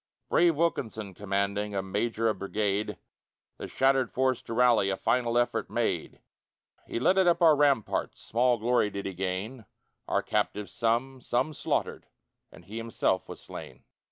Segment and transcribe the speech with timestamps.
[0.29, 2.97] Brave Wilkinson commanding, A major of brigade,
[3.57, 6.21] The shattered force to rally A final effort made.
[6.87, 9.63] He led it up our ramparts, Small glory did he gain
[10.07, 12.07] Our captives some; some slaughtered,
[12.51, 13.83] And he himself was slain.